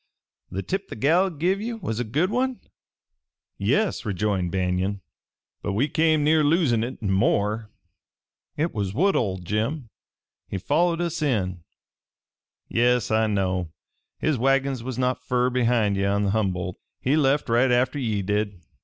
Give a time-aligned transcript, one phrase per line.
[0.49, 2.59] "The tip the gal give ye was a good one?"
[3.59, 5.01] "Yes," rejoined Banion.
[5.61, 7.69] "But we came near losing it and more.
[8.57, 9.89] It was Woodhull, Jim.
[10.47, 11.63] He followed us in."
[12.67, 13.69] "Yes, I know.
[14.17, 16.77] His wagons was not fur behind ye on the Humboldt.
[16.99, 18.59] He left right atter ye did.